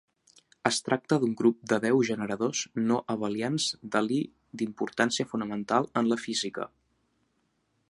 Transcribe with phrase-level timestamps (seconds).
[0.67, 2.61] Es tracta d'un grup de deu generadors
[2.93, 4.25] no abelians de Lie
[4.63, 6.69] d'importància fonamental en la física.